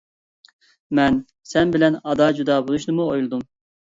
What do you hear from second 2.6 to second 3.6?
بولۇشنىمۇ ئويلىدىم.